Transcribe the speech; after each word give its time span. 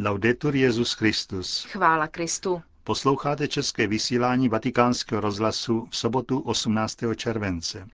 Laudetur 0.00 0.56
Jezus 0.56 0.92
Christus. 0.92 1.64
Chvála 1.64 2.06
Kristu. 2.06 2.62
Posloucháte 2.84 3.48
české 3.48 3.86
vysílání 3.86 4.48
Vatikánského 4.48 5.20
rozhlasu 5.20 5.88
v 5.90 5.96
sobotu 5.96 6.38
18. 6.38 6.96
července. 7.16 7.86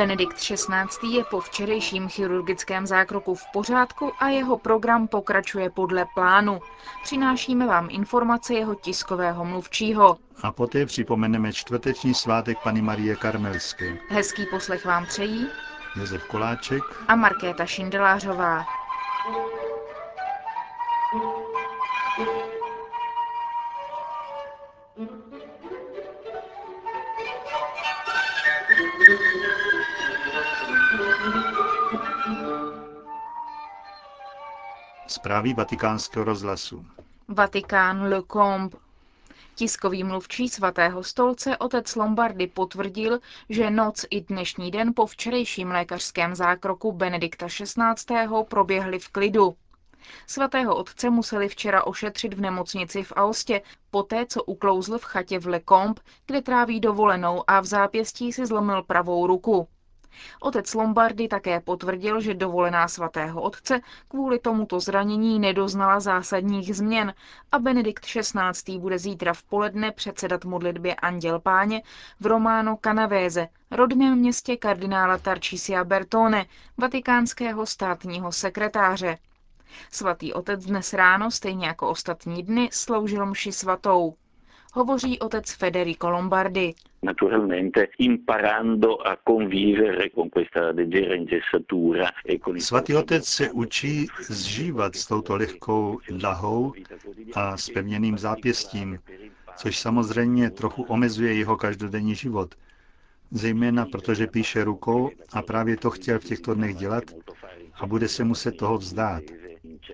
Benedikt 0.00 0.36
XVI. 0.36 1.08
je 1.16 1.24
po 1.24 1.40
včerejším 1.40 2.08
chirurgickém 2.08 2.86
zákroku 2.86 3.34
v 3.34 3.42
pořádku 3.52 4.12
a 4.18 4.28
jeho 4.28 4.58
program 4.58 5.08
pokračuje 5.08 5.70
podle 5.70 6.06
plánu. 6.14 6.60
Přinášíme 7.02 7.66
vám 7.66 7.88
informace 7.90 8.54
jeho 8.54 8.74
tiskového 8.74 9.44
mluvčího. 9.44 10.16
A 10.42 10.52
poté 10.52 10.86
připomeneme 10.86 11.52
čtvrteční 11.52 12.14
svátek 12.14 12.58
Pany 12.58 12.82
Marie 12.82 13.16
Karmelské. 13.16 13.98
Hezký 14.08 14.46
poslech 14.46 14.84
vám 14.84 15.06
přejí 15.06 15.46
Josef 15.96 16.24
Koláček 16.24 16.82
a 17.08 17.16
Markéta 17.16 17.66
Šindelářová. 17.66 18.64
Zprávy 35.10 35.54
vatikánského 35.54 36.24
rozhlasu. 36.24 36.86
Vatikán 37.28 38.02
Le 38.02 38.22
Combe. 38.32 38.78
Tiskový 39.54 40.04
mluvčí 40.04 40.48
svatého 40.48 41.02
stolce 41.04 41.56
otec 41.56 41.96
Lombardy 41.96 42.46
potvrdil, 42.46 43.18
že 43.48 43.70
noc 43.70 44.04
i 44.10 44.20
dnešní 44.20 44.70
den 44.70 44.92
po 44.96 45.06
včerejším 45.06 45.70
lékařském 45.70 46.34
zákroku 46.34 46.92
Benedikta 46.92 47.46
XVI. 47.46 48.44
proběhly 48.48 48.98
v 48.98 49.08
klidu. 49.08 49.56
Svatého 50.26 50.76
otce 50.76 51.10
museli 51.10 51.48
včera 51.48 51.86
ošetřit 51.86 52.34
v 52.34 52.40
nemocnici 52.40 53.02
v 53.02 53.12
Aostě, 53.16 53.62
poté 53.90 54.26
co 54.26 54.44
uklouzl 54.44 54.98
v 54.98 55.04
chatě 55.04 55.38
v 55.38 55.46
Le 55.46 55.60
Combe, 55.68 56.02
kde 56.26 56.42
tráví 56.42 56.80
dovolenou 56.80 57.44
a 57.46 57.60
v 57.60 57.64
zápěstí 57.64 58.32
si 58.32 58.46
zlomil 58.46 58.82
pravou 58.82 59.26
ruku. 59.26 59.68
Otec 60.40 60.74
Lombardy 60.74 61.28
také 61.28 61.60
potvrdil, 61.60 62.20
že 62.20 62.34
dovolená 62.34 62.88
svatého 62.88 63.42
otce 63.42 63.80
kvůli 64.08 64.38
tomuto 64.38 64.80
zranění 64.80 65.38
nedoznala 65.38 66.00
zásadních 66.00 66.76
změn 66.76 67.14
a 67.52 67.58
Benedikt 67.58 68.04
XVI. 68.04 68.78
bude 68.78 68.98
zítra 68.98 69.32
v 69.34 69.42
poledne 69.42 69.90
předsedat 69.92 70.44
modlitbě 70.44 70.94
Anděl 70.94 71.40
Páně 71.40 71.82
v 72.20 72.26
Románo 72.26 72.78
Canavese, 72.84 73.48
rodném 73.70 74.18
městě 74.18 74.56
kardinála 74.56 75.18
Tarcisia 75.18 75.84
Bertone, 75.84 76.46
vatikánského 76.78 77.66
státního 77.66 78.32
sekretáře. 78.32 79.18
Svatý 79.90 80.32
otec 80.32 80.64
dnes 80.64 80.92
ráno, 80.92 81.30
stejně 81.30 81.66
jako 81.66 81.88
ostatní 81.88 82.42
dny, 82.42 82.68
sloužil 82.72 83.26
mši 83.26 83.52
svatou 83.52 84.14
hovoří 84.74 85.18
otec 85.18 85.52
Federico 85.52 86.10
Lombardi. 86.10 86.74
E 92.28 92.60
Svatý 92.60 92.94
otec 92.94 93.24
se 93.24 93.50
učí 93.50 94.06
zžívat 94.20 94.96
s 94.96 95.06
touto 95.06 95.36
lehkou 95.36 95.98
lahou 96.22 96.72
a 97.34 97.56
s 97.56 97.70
pevněným 97.70 98.18
zápěstím, 98.18 98.98
což 99.56 99.78
samozřejmě 99.78 100.50
trochu 100.50 100.82
omezuje 100.82 101.34
jeho 101.34 101.56
každodenní 101.56 102.14
život. 102.14 102.54
Zejména 103.30 103.86
protože 103.86 104.26
píše 104.26 104.64
rukou 104.64 105.10
a 105.32 105.42
právě 105.42 105.76
to 105.76 105.90
chtěl 105.90 106.18
v 106.18 106.24
těchto 106.24 106.54
dnech 106.54 106.76
dělat 106.76 107.04
a 107.74 107.86
bude 107.86 108.08
se 108.08 108.24
muset 108.24 108.56
toho 108.56 108.78
vzdát. 108.78 109.22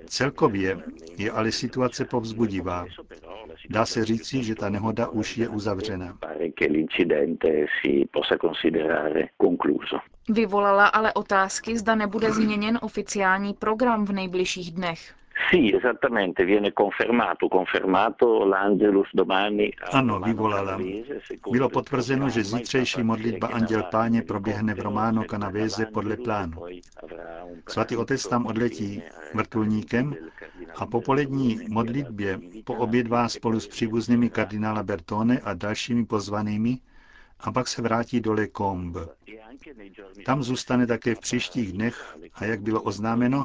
Celkově 0.06 0.78
je 1.16 1.31
ale 1.31 1.53
situace 1.53 2.04
povzbudivá. 2.04 2.87
Dá 3.71 3.87
se 3.87 4.04
říci, 4.04 4.44
že 4.44 4.54
ta 4.54 4.69
nehoda 4.69 5.09
už 5.09 5.38
je 5.38 5.49
uzavřena. 5.49 6.19
Vyvolala 10.28 10.87
ale 10.87 11.12
otázky, 11.12 11.78
zda 11.78 11.94
nebude 11.94 12.32
změněn 12.32 12.78
oficiální 12.82 13.54
program 13.54 14.04
v 14.04 14.12
nejbližších 14.12 14.72
dnech. 14.72 15.15
Ano, 19.93 20.21
vyvolala. 20.21 20.79
Bylo 21.51 21.69
potvrzeno, 21.69 22.29
že 22.29 22.45
zítřejší 22.45 23.03
modlitba 23.03 23.49
Anděl 23.49 23.83
Páně 23.83 24.23
proběhne 24.23 24.75
v 24.75 24.79
Románo 24.79 25.25
Canavese 25.25 25.87
podle 25.87 26.17
plánu. 26.17 26.53
Svatý 27.69 27.97
otec 27.97 28.29
tam 28.29 28.47
odletí 28.47 29.03
vrtulníkem 29.34 30.15
a 30.77 30.87
po 30.87 31.01
polední 31.01 31.61
modlitbě 31.69 32.41
poobědvá 32.65 33.28
spolu 33.28 33.61
s 33.61 33.69
příbuznými 33.69 34.31
kardinála 34.31 34.83
Bertone 34.83 35.41
a 35.45 35.55
dalšími 35.55 36.07
pozvanými 36.07 36.78
a 37.41 37.53
pak 37.53 37.69
se 37.69 37.83
vrátí 37.83 38.21
do 38.21 38.33
Le 38.33 38.49
Combe. 38.57 39.01
Tam 40.27 40.43
zůstane 40.43 40.87
také 40.87 41.15
v 41.15 41.21
příštích 41.21 41.73
dnech 41.73 42.17
a 42.35 42.45
jak 42.45 42.61
bylo 42.61 42.83
oznámeno, 42.83 43.45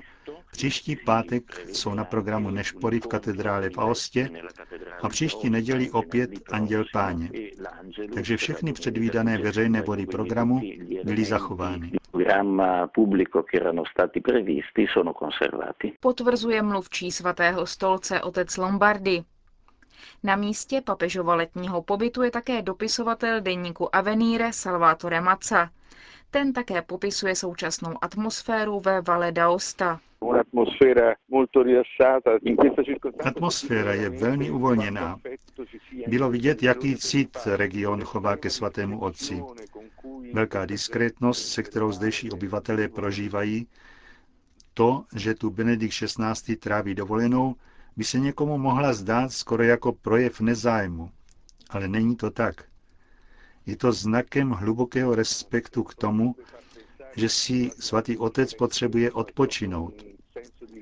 příští 0.52 0.96
pátek 0.96 1.68
jsou 1.74 1.94
na 1.94 2.04
programu 2.04 2.50
Nešpory 2.50 3.00
v 3.00 3.08
katedrále 3.08 3.70
v 3.70 3.78
Aostě 3.78 4.30
a 5.02 5.10
příští 5.10 5.50
neděli 5.50 5.92
opět 5.92 6.30
Anděl 6.52 6.86
Páně. 6.94 7.30
Takže 8.14 8.38
všechny 8.38 8.74
předvídané 8.74 9.38
veřejné 9.38 9.82
body 9.82 10.06
programu 10.06 10.62
byly 11.04 11.26
zachovány. 11.26 11.92
Potvrzuje 16.00 16.62
mluvčí 16.62 17.12
svatého 17.12 17.66
stolce 17.66 18.22
otec 18.22 18.58
Lombardy. 18.58 19.24
Na 20.24 20.36
místě 20.36 20.82
papežova 20.82 21.36
letního 21.36 21.82
pobytu 21.82 22.24
je 22.24 22.32
také 22.32 22.62
dopisovatel 22.62 23.42
deníku 23.42 23.96
Avenire 23.96 24.54
Salvatore 24.54 25.22
Mazza. 25.22 25.70
Ten 26.32 26.54
také 26.54 26.82
popisuje 26.82 27.36
současnou 27.36 27.94
atmosféru 28.02 28.80
ve 28.80 29.02
Valle 29.02 29.32
d'Aosta. 29.32 30.00
Atmosféra 33.26 33.94
je 33.94 34.10
velmi 34.10 34.52
uvolněná. 34.52 35.20
Bylo 36.08 36.30
vidět, 36.30 36.64
jaký 36.64 36.96
cit 36.96 37.38
region 37.56 38.04
chová 38.04 38.38
ke 38.38 38.50
svatému 38.50 39.00
otci. 39.00 39.44
Velká 40.34 40.66
diskrétnost, 40.66 41.48
se 41.48 41.64
kterou 41.64 41.92
zdejší 41.92 42.32
obyvatelé 42.32 42.88
prožívají, 42.88 43.68
to, 44.74 45.04
že 45.16 45.34
tu 45.34 45.50
Benedikt 45.50 45.94
XVI. 45.94 46.56
tráví 46.56 46.96
dovolenou, 46.96 47.56
by 47.98 48.04
se 48.04 48.20
někomu 48.20 48.58
mohla 48.58 48.94
zdát 48.94 49.32
skoro 49.32 49.64
jako 49.64 49.92
projev 49.92 50.42
nezájmu. 50.42 51.10
Ale 51.70 51.88
není 51.88 52.16
to 52.16 52.32
tak. 52.32 52.64
Je 53.66 53.78
to 53.78 53.92
znakem 53.92 54.50
hlubokého 54.50 55.16
respektu 55.16 55.84
k 55.84 55.96
tomu, 55.96 56.36
že 57.16 57.30
si 57.30 57.72
svatý 57.80 58.18
otec 58.18 58.54
potřebuje 58.54 59.12
odpočinout. 59.12 60.06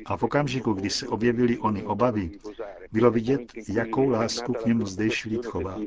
A 0.06 0.18
v 0.18 0.24
okamžiku, 0.24 0.74
kdy 0.74 0.90
se 0.90 1.08
objevily 1.08 1.58
ony 1.58 1.84
obavy, 1.84 2.31
bylo 2.92 3.12
vidět, 3.12 3.42
jakou 3.69 4.09
lásku 4.09 4.53
k 4.53 4.66
němu 4.66 4.86
zdejší 4.86 5.30
lid 5.30 5.46
chová. 5.46 5.80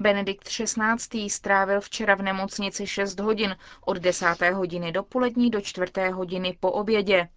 Benedikt 0.00 0.48
XVI. 0.48 1.30
strávil 1.30 1.80
včera 1.80 2.14
v 2.14 2.22
nemocnici 2.22 2.86
6 2.86 3.20
hodin, 3.20 3.56
od 3.86 3.96
10. 3.96 4.26
hodiny 4.52 4.92
dopolední 4.92 5.50
do 5.50 5.60
4. 5.60 5.92
hodiny 6.12 6.56
po 6.60 6.72
obědě. 6.72 7.28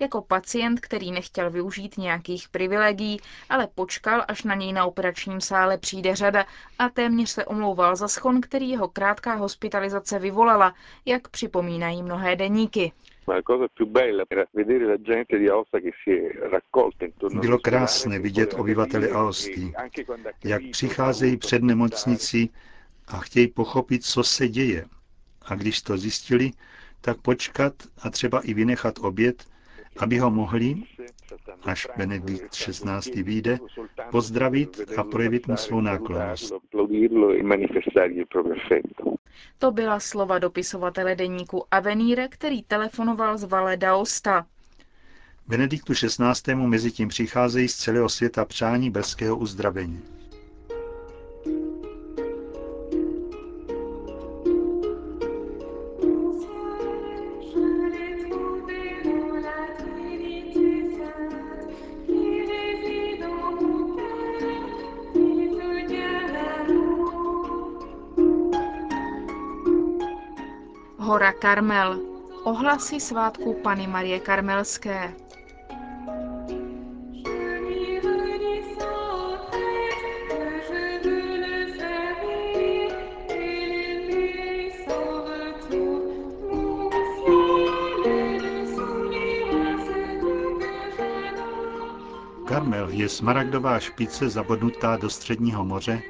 Jako 0.00 0.22
pacient, 0.22 0.80
který 0.80 1.12
nechtěl 1.12 1.50
využít 1.50 1.98
nějakých 1.98 2.48
privilegií, 2.48 3.20
ale 3.48 3.68
počkal, 3.74 4.24
až 4.28 4.42
na 4.42 4.54
něj 4.54 4.72
na 4.72 4.84
operačním 4.86 5.40
sále 5.40 5.78
přijde 5.78 6.14
řada 6.14 6.44
a 6.78 6.88
téměř 6.88 7.30
se 7.30 7.44
omlouval 7.44 7.96
za 7.96 8.08
schon, 8.08 8.40
který 8.40 8.70
jeho 8.70 8.88
krátká 8.88 9.34
hospitalizace 9.34 10.18
vyvolala, 10.18 10.74
jak 11.04 11.28
připomínají 11.28 12.02
mnohé 12.02 12.36
deníky. 12.36 12.92
Bylo 17.40 17.58
krásné 17.58 18.18
vidět 18.18 18.54
obyvatele 18.54 19.08
Aosty, 19.08 19.72
jak 20.44 20.62
přicházejí 20.72 21.36
před 21.36 21.62
nemocnici 21.62 22.48
a 23.08 23.18
chtějí 23.18 23.48
pochopit, 23.48 24.04
co 24.04 24.24
se 24.24 24.48
děje. 24.48 24.84
A 25.42 25.54
když 25.54 25.82
to 25.82 25.96
zjistili, 25.96 26.50
tak 27.00 27.20
počkat 27.20 27.74
a 28.02 28.10
třeba 28.10 28.40
i 28.40 28.54
vynechat 28.54 28.98
oběd, 28.98 29.44
aby 29.98 30.18
ho 30.18 30.30
mohli, 30.30 30.74
až 31.62 31.88
Benedikt 31.96 32.50
XVI. 32.50 33.22
vyjde, 33.22 33.58
pozdravit 34.10 34.80
a 34.96 35.04
projevit 35.04 35.48
mu 35.48 35.56
svou 35.56 35.80
náklonost. 35.80 36.52
To 39.58 39.70
byla 39.70 40.00
slova 40.00 40.38
dopisovatele 40.38 41.14
deníku 41.14 41.64
Avenire, 41.70 42.28
který 42.28 42.62
telefonoval 42.62 43.38
z 43.38 43.44
Valle 43.44 43.76
d'Aosta. 43.76 44.46
Benediktu 45.48 45.92
XVI. 45.92 46.54
mezi 46.54 46.92
tím 46.92 47.08
přicházejí 47.08 47.68
z 47.68 47.76
celého 47.76 48.08
světa 48.08 48.44
přání 48.44 48.90
brzkého 48.90 49.36
uzdravení. 49.36 50.15
Hora 71.26 71.38
Karmel. 71.38 72.00
Ohlasy 72.44 73.00
svátku 73.00 73.54
Pany 73.54 73.86
Marie 73.86 74.20
Karmelské. 74.20 75.12
Karmel 92.44 92.88
je 92.90 93.08
smaragdová 93.08 93.78
špice 93.80 94.28
zabodnutá 94.28 94.96
do 94.96 95.10
středního 95.10 95.64
moře, 95.64 96.02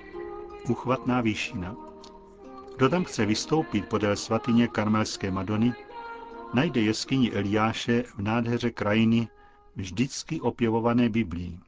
uchvatná 0.68 1.20
výšina. 1.20 1.76
Kdo 2.76 2.88
tam 2.88 3.04
chce 3.04 3.26
vystoupit 3.26 3.88
podél 3.88 4.16
svatyně 4.16 4.68
karmelské 4.68 5.30
Madony, 5.30 5.74
najde 6.54 6.80
jeskyni 6.80 7.32
Eliáše 7.32 8.02
v 8.02 8.18
nádheře 8.18 8.70
krajiny 8.70 9.28
vždycky 9.76 10.40
opěvované 10.40 11.08
Biblii. 11.08 11.58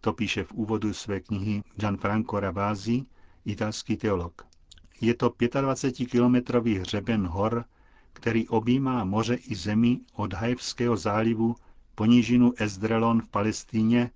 To 0.00 0.12
píše 0.12 0.44
v 0.44 0.52
úvodu 0.52 0.94
své 0.94 1.20
knihy 1.20 1.62
Gianfranco 1.76 2.40
Ravasi, 2.40 3.04
italský 3.44 3.96
teolog. 3.96 4.46
Je 5.00 5.14
to 5.14 5.28
25-kilometrový 5.30 6.80
hřeben 6.80 7.26
hor, 7.26 7.64
který 8.12 8.48
objímá 8.48 9.04
moře 9.04 9.34
i 9.34 9.54
zemi 9.54 10.00
od 10.12 10.32
Hajevského 10.32 10.96
zálivu 10.96 11.54
po 11.94 12.06
nížinu 12.06 12.52
Ezdrelon 12.56 13.22
v 13.22 13.28
Palestíně, 13.28 14.10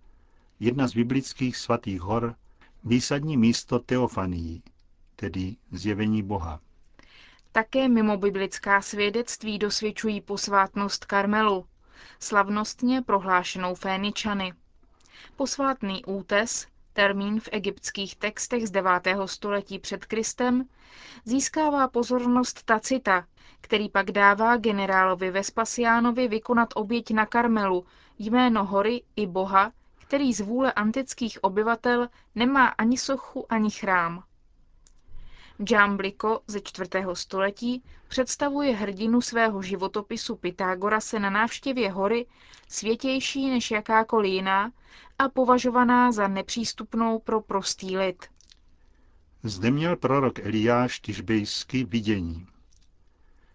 jedna 0.61 0.89
z 0.89 0.95
biblických 0.95 1.57
svatých 1.57 2.01
hor, 2.01 2.35
výsadní 2.85 3.37
místo 3.37 3.79
Teofanii, 3.79 4.63
tedy 5.17 5.57
zjevení 5.73 6.23
Boha. 6.23 6.61
Také 7.53 7.89
mimo 7.89 8.17
biblická 8.17 8.83
svědectví 8.83 9.59
dosvědčují 9.59 10.21
posvátnost 10.21 11.05
Karmelu, 11.05 11.67
slavnostně 12.21 13.03
prohlášenou 13.03 13.75
Féničany. 13.75 14.53
Posvátný 15.37 16.05
útes, 16.05 16.67
termín 16.93 17.41
v 17.41 17.49
egyptských 17.53 18.17
textech 18.17 18.69
z 18.69 18.71
9. 18.71 18.91
století 19.27 19.79
před 19.79 20.05
Kristem, 20.05 20.65
získává 21.25 21.89
pozornost 21.89 22.63
Tacita, 22.63 23.27
který 23.61 23.89
pak 23.89 24.11
dává 24.11 24.57
generálovi 24.57 25.31
Vespasiánovi 25.31 26.29
vykonat 26.29 26.69
oběť 26.75 27.11
na 27.11 27.27
Karmelu, 27.27 27.87
jméno 28.19 28.65
hory 28.65 29.03
i 29.17 29.27
boha, 29.27 29.73
který 29.99 30.33
z 30.33 30.41
vůle 30.41 30.73
antických 30.73 31.45
obyvatel 31.45 32.09
nemá 32.35 32.67
ani 32.67 32.99
sochu, 32.99 33.53
ani 33.53 33.71
chrám. 33.71 34.25
Džámbliko 35.63 36.41
ze 36.47 36.61
čtvrtého 36.61 37.17
století 37.17 37.83
představuje 38.09 38.75
hrdinu 38.75 39.21
svého 39.21 39.63
životopisu 39.63 40.37
Pythagorase 40.37 41.19
na 41.19 41.31
návštěvě 41.31 41.91
hory 41.91 42.27
světější 42.69 43.51
než 43.51 43.71
jakákoliv 43.71 44.33
jiná 44.33 44.73
a 45.19 45.29
považovaná 45.29 46.13
za 46.13 46.29
nepřístupnou 46.29 47.19
pro 47.19 47.41
prostý 47.41 47.97
lid. 47.97 48.27
Zde 49.43 49.71
měl 49.71 49.97
prorok 49.97 50.39
Eliáš 50.39 51.01
Tyžbejsky 51.01 51.85
vidění. 51.85 52.47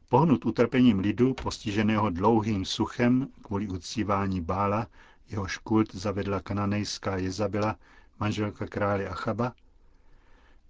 Pohnut 0.09 0.45
utrpením 0.45 0.99
lidu, 0.99 1.33
postiženého 1.33 2.09
dlouhým 2.09 2.65
suchem 2.65 3.27
kvůli 3.41 3.67
uctívání 3.67 4.41
Bála, 4.41 4.87
jehož 5.29 5.57
kult 5.57 5.95
zavedla 5.95 6.39
kananejská 6.39 7.17
Jezabela, 7.17 7.75
manželka 8.19 8.67
krále 8.67 9.07
Achaba, 9.07 9.53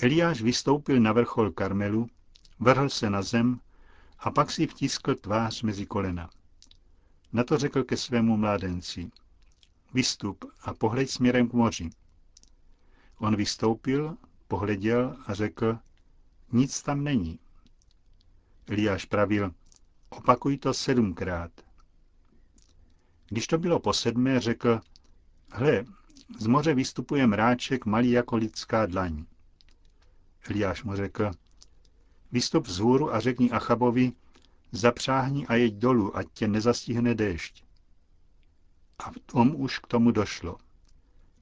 Eliáš 0.01 0.41
vystoupil 0.41 0.99
na 0.99 1.11
vrchol 1.11 1.51
Karmelu, 1.51 2.07
vrhl 2.59 2.89
se 2.89 3.09
na 3.09 3.21
zem 3.21 3.59
a 4.19 4.31
pak 4.31 4.51
si 4.51 4.67
vtiskl 4.67 5.15
tvář 5.15 5.61
mezi 5.61 5.85
kolena. 5.85 6.29
Na 7.33 7.43
to 7.43 7.57
řekl 7.57 7.83
ke 7.83 7.97
svému 7.97 8.37
mládenci, 8.37 9.11
vystup 9.93 10.45
a 10.61 10.73
pohleď 10.73 11.09
směrem 11.09 11.49
k 11.49 11.53
moři. 11.53 11.89
On 13.17 13.35
vystoupil, 13.35 14.17
pohleděl 14.47 15.17
a 15.25 15.33
řekl, 15.33 15.77
nic 16.51 16.81
tam 16.81 17.03
není. 17.03 17.39
Eliáš 18.67 19.05
pravil, 19.05 19.53
opakuj 20.09 20.57
to 20.57 20.73
sedmkrát. 20.73 21.51
Když 23.27 23.47
to 23.47 23.57
bylo 23.57 23.79
po 23.79 23.93
sedmé, 23.93 24.39
řekl, 24.39 24.81
hle, 25.51 25.85
z 26.39 26.47
moře 26.47 26.73
vystupuje 26.73 27.27
mráček 27.27 27.85
malý 27.85 28.11
jako 28.11 28.35
lidská 28.35 28.85
dlaň. 28.85 29.25
Eliáš 30.49 30.83
mu 30.83 30.95
řekl, 30.95 31.31
vystup 32.31 32.67
z 32.67 32.79
hůru 32.79 33.13
a 33.13 33.19
řekni 33.19 33.51
Achabovi, 33.51 34.11
zapřáhni 34.71 35.47
a 35.47 35.55
jeď 35.55 35.73
dolů, 35.73 36.17
ať 36.17 36.27
tě 36.33 36.47
nezastihne 36.47 37.15
déšť. 37.15 37.63
A 38.99 39.11
v 39.11 39.19
tom 39.25 39.55
už 39.55 39.79
k 39.79 39.87
tomu 39.87 40.11
došlo. 40.11 40.57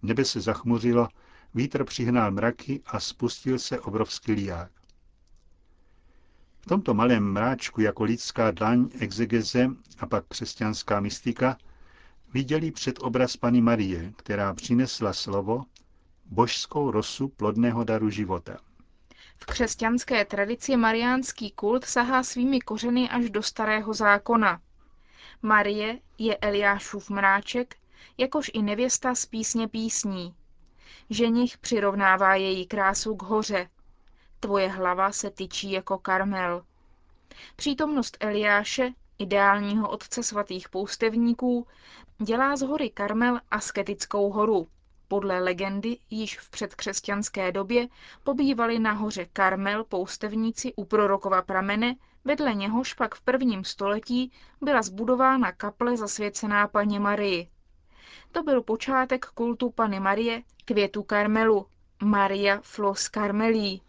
Nebe 0.01 0.25
se 0.25 0.41
zachmuřilo, 0.41 1.07
vítr 1.53 1.83
přihnal 1.83 2.31
mraky 2.31 2.81
a 2.85 2.99
spustil 2.99 3.59
se 3.59 3.79
obrovský 3.79 4.31
liák. 4.31 4.71
V 6.59 6.65
tomto 6.65 6.93
malém 6.93 7.23
mráčku 7.23 7.81
jako 7.81 8.03
lidská 8.03 8.51
dlaň 8.51 8.89
exegeze 8.99 9.69
a 9.99 10.05
pak 10.05 10.25
křesťanská 10.27 10.99
mystika 10.99 11.57
viděli 12.33 12.71
před 12.71 12.99
obraz 13.01 13.37
Pany 13.37 13.61
Marie, 13.61 14.13
která 14.15 14.53
přinesla 14.53 15.13
slovo, 15.13 15.63
božskou 16.25 16.91
rosu 16.91 17.27
plodného 17.27 17.83
daru 17.83 18.09
života. 18.09 18.66
V 19.37 19.45
křesťanské 19.45 20.25
tradici 20.25 20.77
mariánský 20.77 21.51
kult 21.51 21.85
sahá 21.85 22.23
svými 22.23 22.59
kořeny 22.59 23.09
až 23.09 23.29
do 23.29 23.43
starého 23.43 23.93
zákona. 23.93 24.61
Marie 25.41 25.99
je 26.17 26.37
Eliášův 26.37 27.09
mráček, 27.09 27.75
jakož 28.17 28.51
i 28.53 28.61
nevěsta 28.61 29.15
z 29.15 29.25
písně 29.25 29.67
písní. 29.67 30.35
Ženich 31.09 31.57
přirovnává 31.57 32.35
její 32.35 32.67
krásu 32.67 33.15
k 33.15 33.23
hoře. 33.23 33.69
Tvoje 34.39 34.67
hlava 34.67 35.11
se 35.11 35.29
tyčí 35.29 35.71
jako 35.71 35.97
karmel. 35.97 36.65
Přítomnost 37.55 38.17
Eliáše, 38.19 38.89
ideálního 39.17 39.89
otce 39.89 40.23
svatých 40.23 40.69
poustevníků, 40.69 41.67
dělá 42.17 42.55
z 42.55 42.61
hory 42.61 42.89
Karmel 42.89 43.39
asketickou 43.51 44.31
horu. 44.31 44.67
Podle 45.07 45.39
legendy 45.39 45.97
již 46.09 46.39
v 46.39 46.49
předkřesťanské 46.49 47.51
době 47.51 47.87
pobývali 48.23 48.79
na 48.79 48.91
hoře 48.91 49.25
Karmel 49.33 49.83
poustevníci 49.83 50.73
u 50.75 50.85
prorokova 50.85 51.41
pramene, 51.41 51.95
vedle 52.25 52.53
něhož 52.53 52.93
pak 52.93 53.15
v 53.15 53.21
prvním 53.21 53.63
století 53.63 54.31
byla 54.61 54.81
zbudována 54.81 55.51
kaple 55.51 55.97
zasvěcená 55.97 56.67
paně 56.67 56.99
Marii. 56.99 57.49
To 58.31 58.43
byl 58.43 58.61
počátek 58.61 59.25
kultu 59.25 59.69
Pany 59.69 59.99
Marie, 59.99 60.43
květu 60.65 61.03
Karmelu, 61.03 61.67
Maria 62.03 62.59
Flos 62.61 63.09
Carmelí, 63.09 63.81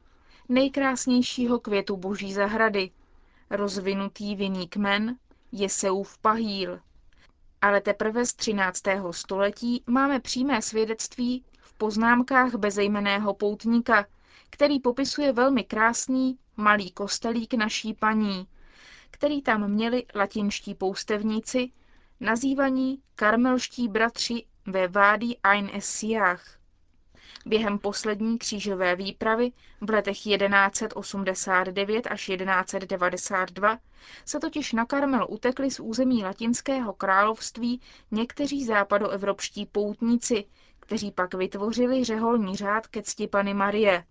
nejkrásnějšího 0.49 1.59
květu 1.61 1.97
boží 1.97 2.33
zahrady, 2.33 2.91
rozvinutý 3.51 4.37
vinný 4.37 4.69
kmen, 4.69 5.17
Jeseův 5.53 6.19
pahýl, 6.19 6.81
ale 7.63 7.81
teprve 7.81 8.27
z 8.27 8.35
13. 8.35 8.83
století 9.11 9.83
máme 9.87 10.21
přímé 10.21 10.63
svědectví 10.63 11.45
v 11.61 11.75
poznámkách 11.75 12.55
bezejmeného 12.55 13.35
poutníka, 13.35 14.07
který 14.51 14.81
popisuje 14.81 15.33
velmi 15.33 15.65
krásný 15.65 16.39
malý 16.57 16.91
kostelík 16.91 17.55
naší 17.55 17.95
paní, 17.95 18.47
který 19.11 19.43
tam 19.43 19.71
měli 19.71 20.07
latinští 20.15 20.75
poustevníci, 20.75 21.71
nazývaní 22.21 23.03
karmelští 23.15 23.89
bratři 23.89 24.45
ve 24.67 24.89
Vádi 24.89 25.37
Ein 25.43 25.71
Essiach. 25.75 26.58
Během 27.47 27.79
poslední 27.79 28.39
křížové 28.39 28.97
výpravy 28.97 29.53
v 29.81 29.91
letech 29.91 30.19
1189 30.19 32.07
až 32.07 32.27
1192 32.27 33.79
se 34.25 34.41
totiž 34.41 34.73
na 34.73 34.85
Karmel 34.85 35.27
utekli 35.31 35.71
z 35.71 35.81
území 35.81 36.25
latinského 36.25 36.93
království 36.93 37.81
někteří 38.11 38.65
západoevropští 38.65 39.67
poutníci, 39.67 40.45
kteří 40.81 41.11
pak 41.13 41.35
vytvořili 41.35 42.05
řeholní 42.05 42.57
řád 42.57 42.87
ke 42.87 43.03
cti 43.03 43.27
Pany 43.29 43.55
Marie. 43.55 44.05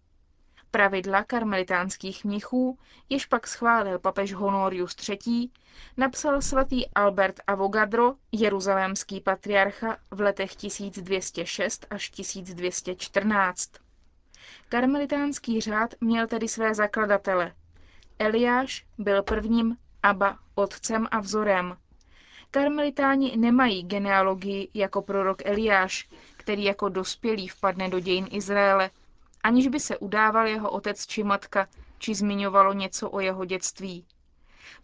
Pravidla 0.72 1.24
karmelitánských 1.24 2.26
mnichů, 2.26 2.78
jež 3.10 3.26
pak 3.26 3.48
schválil 3.48 4.00
papež 4.00 4.34
Honorius 4.34 4.96
III., 5.10 5.50
napsal 5.98 6.42
svatý 6.42 6.90
Albert 6.90 7.40
Avogadro, 7.48 8.14
jeruzalémský 8.32 9.22
patriarcha 9.22 9.98
v 10.12 10.22
letech 10.22 10.56
1206 10.56 11.86
až 11.90 12.10
1214. 12.10 13.72
Karmelitánský 14.70 15.62
řád 15.62 15.94
měl 16.02 16.28
tedy 16.28 16.48
své 16.48 16.74
zakladatele. 16.76 17.54
Eliáš 18.20 18.86
byl 18.98 19.24
prvním 19.24 19.78
Abba 20.04 20.40
otcem 20.56 21.08
a 21.12 21.20
vzorem. 21.20 21.78
Karmelitáni 22.52 23.38
nemají 23.38 23.84
genealogii 23.84 24.70
jako 24.74 25.02
prorok 25.02 25.42
Eliáš, 25.46 26.10
který 26.38 26.64
jako 26.64 26.90
dospělý 26.90 27.48
vpadne 27.48 27.90
do 27.90 28.00
dějin 28.00 28.28
Izraele, 28.32 28.90
aniž 29.48 29.68
by 29.68 29.80
se 29.80 29.98
udával 29.98 30.48
jeho 30.48 30.70
otec 30.72 31.06
či 31.08 31.24
matka, 31.24 31.68
či 31.98 32.16
zmiňovalo 32.16 32.74
něco 32.74 33.10
o 33.10 33.20
jeho 33.20 33.46
dětství. 33.46 34.06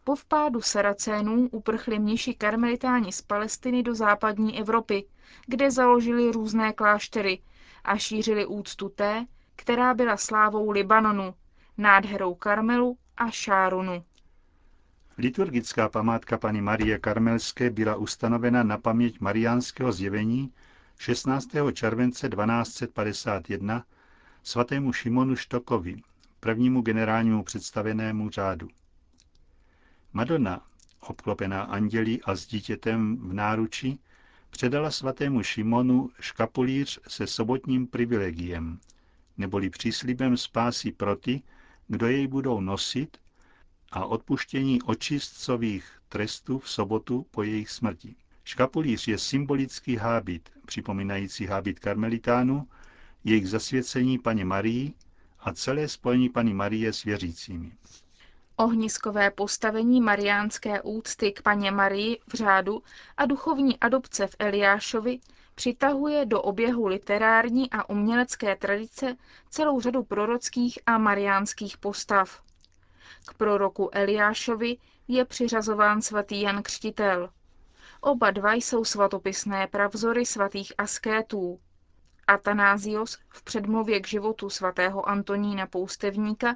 Po 0.03 0.15
vpádu 0.15 0.61
Saracénů 0.61 1.49
uprchli 1.51 1.99
mniši 1.99 2.33
karmelitáni 2.33 3.11
z 3.11 3.21
Palestiny 3.21 3.83
do 3.83 3.95
západní 3.95 4.59
Evropy, 4.59 5.05
kde 5.45 5.71
založili 5.71 6.31
různé 6.31 6.73
kláštery 6.73 7.39
a 7.83 7.97
šířili 7.97 8.45
úctu 8.45 8.89
té, 8.89 9.25
která 9.55 9.93
byla 9.93 10.17
slávou 10.17 10.71
Libanonu, 10.71 11.33
nádherou 11.77 12.35
Karmelu 12.35 12.97
a 13.17 13.29
Šárunu. 13.29 14.03
Liturgická 15.17 15.89
památka 15.89 16.37
paní 16.37 16.61
Marie 16.61 16.99
Karmelské 16.99 17.69
byla 17.69 17.95
ustanovena 17.95 18.63
na 18.63 18.77
paměť 18.77 19.19
mariánského 19.19 19.91
zjevení 19.91 20.53
16. 20.99 21.47
července 21.73 22.29
1251 22.29 23.83
svatému 24.43 24.93
Šimonu 24.93 25.35
Štokovi, 25.35 26.01
prvnímu 26.39 26.81
generálnímu 26.81 27.43
představenému 27.43 28.29
řádu. 28.29 28.67
Madonna, 30.13 30.67
obklopená 30.99 31.63
andělí 31.63 32.21
a 32.21 32.35
s 32.35 32.45
dítětem 32.45 33.17
v 33.17 33.33
náruči, 33.33 33.97
předala 34.49 34.91
svatému 34.91 35.43
Šimonu 35.43 36.09
škapulíř 36.19 36.99
se 37.07 37.27
sobotním 37.27 37.87
privilegiem, 37.87 38.79
neboli 39.37 39.69
příslibem 39.69 40.37
spásy 40.37 40.91
pro 40.91 41.15
ty, 41.15 41.41
kdo 41.87 42.07
jej 42.07 42.27
budou 42.27 42.61
nosit 42.61 43.17
a 43.91 44.05
odpuštění 44.05 44.81
očistcových 44.81 45.99
trestů 46.09 46.59
v 46.59 46.69
sobotu 46.69 47.25
po 47.31 47.43
jejich 47.43 47.69
smrti. 47.69 48.15
Škapulíř 48.43 49.07
je 49.07 49.17
symbolický 49.17 49.95
hábit, 49.95 50.49
připomínající 50.65 51.45
hábit 51.45 51.79
karmelitánů, 51.79 52.67
jejich 53.23 53.49
zasvěcení 53.49 54.19
paně 54.19 54.45
Marii 54.45 54.93
a 55.39 55.53
celé 55.53 55.87
spojení 55.87 56.29
paní 56.29 56.53
Marie 56.53 56.93
s 56.93 57.03
věřícími. 57.03 57.71
Ohniskové 58.55 59.31
postavení 59.31 60.01
mariánské 60.01 60.81
úcty 60.81 61.31
k 61.31 61.41
paně 61.41 61.71
Marii 61.71 62.19
v 62.27 62.33
řádu 62.33 62.83
a 63.17 63.25
duchovní 63.25 63.79
adopce 63.79 64.27
v 64.27 64.35
Eliášovi 64.39 65.19
přitahuje 65.55 66.25
do 66.25 66.41
oběhu 66.41 66.87
literární 66.87 67.71
a 67.71 67.89
umělecké 67.89 68.55
tradice 68.55 69.15
celou 69.49 69.81
řadu 69.81 70.03
prorockých 70.03 70.79
a 70.85 70.97
mariánských 70.97 71.77
postav. 71.77 72.43
K 73.27 73.33
proroku 73.33 73.89
Eliášovi 73.93 74.77
je 75.07 75.25
přiřazován 75.25 76.01
svatý 76.01 76.41
Jan 76.41 76.63
Křtitel. 76.63 77.29
Oba 78.01 78.31
dva 78.31 78.53
jsou 78.53 78.85
svatopisné 78.85 79.67
pravzory 79.67 80.25
svatých 80.25 80.73
askétů. 80.77 81.59
Atanázios 82.27 83.17
v 83.29 83.43
předmluvě 83.43 83.99
k 83.99 84.07
životu 84.07 84.49
svatého 84.49 85.09
Antonína 85.09 85.67
Poustevníka 85.67 86.55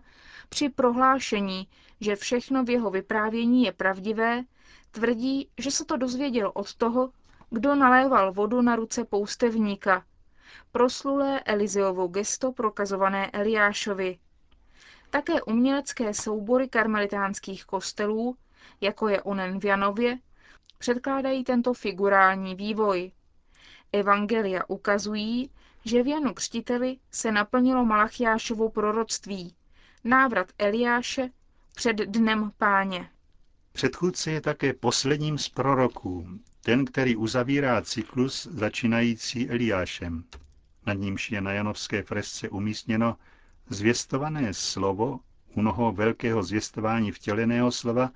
při 0.49 0.69
prohlášení, 0.69 1.67
že 2.01 2.15
všechno 2.15 2.63
v 2.63 2.69
jeho 2.69 2.89
vyprávění 2.89 3.63
je 3.63 3.71
pravdivé, 3.71 4.43
tvrdí, 4.91 5.49
že 5.57 5.71
se 5.71 5.85
to 5.85 5.97
dozvěděl 5.97 6.51
od 6.55 6.75
toho, 6.75 7.11
kdo 7.49 7.75
naléval 7.75 8.33
vodu 8.33 8.61
na 8.61 8.75
ruce 8.75 9.03
poustevníka, 9.05 10.05
proslulé 10.71 11.39
Elizeovo 11.39 12.07
gesto 12.07 12.51
prokazované 12.51 13.31
Eliášovi. 13.31 14.17
Také 15.09 15.41
umělecké 15.41 16.13
soubory 16.13 16.69
karmelitánských 16.69 17.65
kostelů, 17.65 18.37
jako 18.81 19.07
je 19.07 19.21
onen 19.21 19.59
v 19.59 19.65
Janově, 19.65 20.17
předkládají 20.77 21.43
tento 21.43 21.73
figurální 21.73 22.55
vývoj. 22.55 23.11
Evangelia 23.91 24.61
ukazují, 24.67 25.49
že 25.85 26.03
v 26.03 26.07
Janu 26.07 26.33
Křtiteli 26.33 26.97
se 27.11 27.31
naplnilo 27.31 27.85
Malachiášovo 27.85 28.69
proroctví, 28.69 29.55
návrat 30.03 30.47
Eliáše 30.57 31.29
před 31.75 31.95
dnem 31.97 32.51
páně. 32.57 33.09
Předchůdce 33.71 34.31
je 34.31 34.41
také 34.41 34.73
posledním 34.73 35.37
z 35.37 35.49
proroků, 35.49 36.27
ten, 36.61 36.85
který 36.85 37.15
uzavírá 37.15 37.81
cyklus 37.81 38.47
začínající 38.51 39.49
Eliášem. 39.49 40.23
Nad 40.85 40.93
nímž 40.93 41.31
je 41.31 41.41
na 41.41 41.51
janovské 41.51 42.03
fresce 42.03 42.49
umístěno 42.49 43.17
zvěstované 43.69 44.53
slovo 44.53 45.19
u 45.55 45.61
noho 45.61 45.91
velkého 45.91 46.43
zvěstování 46.43 47.11
vtěleného 47.11 47.71
slova, 47.71 48.11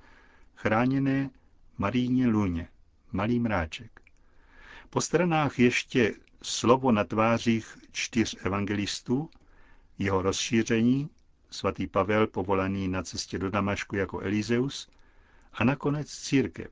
chráněné 0.55 1.29
Maríně 1.77 2.27
Luně, 2.27 2.67
malý 3.11 3.39
mráček. 3.39 4.00
Po 4.93 5.01
stranách 5.01 5.59
ještě 5.59 6.13
slovo 6.43 6.91
na 6.91 7.03
tvářích 7.03 7.77
čtyř 7.91 8.37
evangelistů, 8.45 9.29
jeho 9.97 10.21
rozšíření, 10.21 11.09
svatý 11.49 11.87
Pavel 11.87 12.27
povolaný 12.27 12.87
na 12.87 13.03
cestě 13.03 13.39
do 13.39 13.49
Damašku 13.49 13.95
jako 13.95 14.19
Elizeus 14.19 14.89
a 15.53 15.63
nakonec 15.63 16.07
církev, 16.07 16.71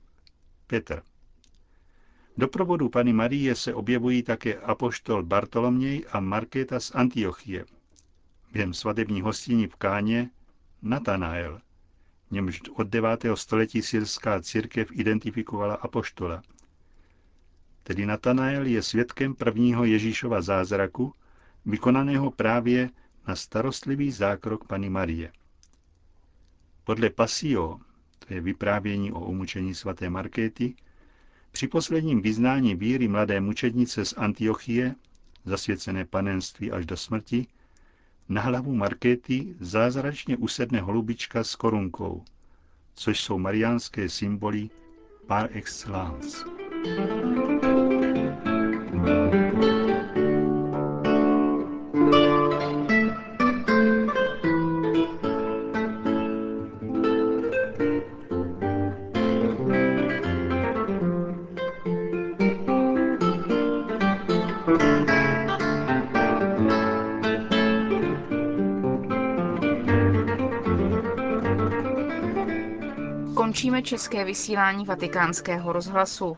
Petr. 0.67 1.01
Do 2.38 2.47
provodu 2.47 2.89
Pany 2.89 3.13
Marie 3.13 3.55
se 3.55 3.73
objevují 3.73 4.23
také 4.23 4.59
apoštol 4.59 5.23
Bartoloměj 5.23 6.05
a 6.11 6.19
Markéta 6.19 6.79
z 6.79 6.91
Antiochie. 6.95 7.65
Během 8.51 8.73
svatební 8.73 9.21
hostinní 9.21 9.67
v 9.67 9.75
Káně 9.75 10.29
Natanael, 10.81 11.61
němž 12.31 12.61
od 12.75 12.88
9. 12.88 13.25
století 13.35 13.81
syrská 13.81 14.41
církev 14.41 14.88
identifikovala 14.91 15.75
apoštola. 15.75 16.41
Tedy 17.89 18.05
Natanael 18.05 18.65
je 18.65 18.81
svědkem 18.84 19.36
prvního 19.36 19.86
Ježíšova 19.86 20.41
zázraku, 20.41 21.13
vykonaného 21.65 22.31
právě 22.31 22.89
na 23.27 23.36
starostlivý 23.36 24.12
zákrok 24.12 24.67
Pany 24.67 24.89
Marie. 24.89 25.31
Podle 26.84 27.10
Pasio, 27.10 27.79
to 28.19 28.34
je 28.34 28.41
vyprávění 28.41 29.12
o 29.12 29.19
umučení 29.19 29.75
svaté 29.75 30.10
Markéty, 30.10 30.75
při 31.51 31.67
posledním 31.67 32.22
vyznání 32.22 32.75
víry 32.75 33.08
mladé 33.08 33.41
mučednice 33.41 34.05
z 34.05 34.13
Antiochie, 34.17 34.96
zasvěcené 35.46 36.05
panenství 36.05 36.72
až 36.72 36.86
do 36.86 36.98
smrti, 36.98 37.48
na 38.29 38.41
hlavu 38.41 38.75
Markéty 38.75 39.55
zázračně 39.60 40.38
usedne 40.38 40.81
holubička 40.81 41.43
s 41.43 41.55
korunkou, 41.55 42.24
což 42.96 43.19
jsou 43.22 43.39
mariánské 43.39 44.10
symboly 44.10 44.69
par 45.27 45.50
excellence. 45.53 46.68
Končíme 73.50 73.81
české 73.81 74.25
vysílání 74.25 74.86
vatikánského 74.86 75.74
rozhlasu. 75.74 76.38